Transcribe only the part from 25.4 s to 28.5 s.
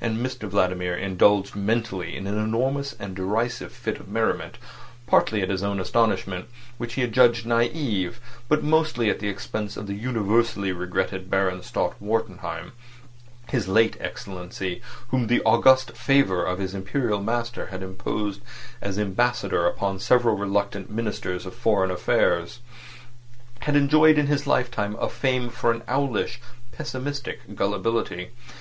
for an owlish, pessimistic gullibility.